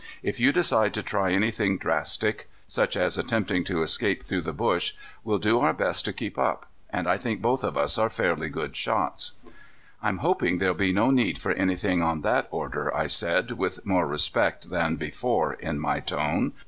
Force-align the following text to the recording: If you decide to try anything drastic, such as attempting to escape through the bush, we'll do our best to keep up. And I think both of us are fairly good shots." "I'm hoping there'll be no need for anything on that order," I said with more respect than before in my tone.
If 0.23 0.39
you 0.39 0.51
decide 0.51 0.95
to 0.95 1.03
try 1.03 1.31
anything 1.31 1.77
drastic, 1.77 2.49
such 2.65 2.97
as 2.97 3.19
attempting 3.19 3.63
to 3.65 3.83
escape 3.83 4.23
through 4.23 4.41
the 4.41 4.51
bush, 4.51 4.93
we'll 5.23 5.37
do 5.37 5.59
our 5.59 5.73
best 5.73 6.05
to 6.05 6.11
keep 6.11 6.39
up. 6.39 6.65
And 6.89 7.07
I 7.07 7.17
think 7.19 7.39
both 7.39 7.63
of 7.63 7.77
us 7.77 7.99
are 7.99 8.09
fairly 8.09 8.49
good 8.49 8.75
shots." 8.75 9.33
"I'm 10.01 10.17
hoping 10.25 10.57
there'll 10.57 10.73
be 10.73 10.91
no 10.91 11.11
need 11.11 11.37
for 11.37 11.51
anything 11.51 12.01
on 12.01 12.21
that 12.21 12.47
order," 12.49 12.91
I 12.97 13.05
said 13.05 13.51
with 13.51 13.85
more 13.85 14.07
respect 14.07 14.71
than 14.71 14.95
before 14.95 15.53
in 15.53 15.77
my 15.79 15.99
tone. 15.99 16.53